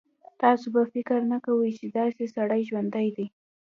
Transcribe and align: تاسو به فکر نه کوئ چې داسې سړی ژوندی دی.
تاسو 0.41 0.65
به 0.75 0.83
فکر 0.93 1.17
نه 1.31 1.37
کوئ 1.45 1.69
چې 1.79 1.85
داسې 1.97 2.23
سړی 2.35 2.61
ژوندی 2.69 3.07
دی. 3.15 3.27